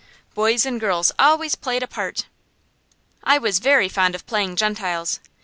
[0.33, 2.25] Boys and girls always played apart.
[3.23, 5.19] I was very fond of playing Gentiles.